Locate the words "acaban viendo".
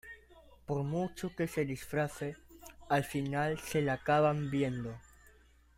3.91-4.97